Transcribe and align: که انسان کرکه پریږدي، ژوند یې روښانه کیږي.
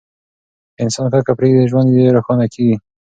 که 0.75 0.79
انسان 0.83 1.05
کرکه 1.11 1.33
پریږدي، 1.39 1.69
ژوند 1.71 1.87
یې 1.97 2.13
روښانه 2.15 2.45
کیږي. 2.53 2.75